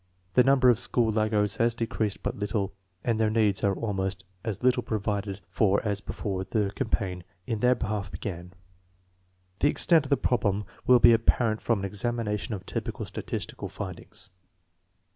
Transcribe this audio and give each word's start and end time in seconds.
The 0.33 0.43
number 0.43 0.71
of 0.71 0.79
school 0.79 1.11
laggards 1.11 1.57
has 1.57 1.75
decreased 1.75 2.23
but 2.23 2.35
little, 2.35 2.73
and 3.03 3.19
their 3.19 3.29
needs 3.29 3.63
are 3.63 3.75
almost 3.75 4.25
as 4.43 4.63
little 4.63 4.81
provided 4.81 5.41
for 5.47 5.79
as 5.87 6.01
before 6.01 6.43
the 6.43 6.71
campaign 6.75 7.23
in 7.45 7.59
their 7.59 7.75
behalf 7.75 8.09
began. 8.11 8.53
The 9.59 9.69
extent 9.69 10.07
of 10.07 10.09
the 10.09 10.17
problem 10.17 10.65
will 10.87 10.97
be 10.97 11.13
apparent 11.13 11.61
from 11.61 11.77
an 11.77 11.85
examination 11.85 12.55
of 12.55 12.65
typical 12.65 13.05
statistical 13.05 13.69
findings. 13.69 14.31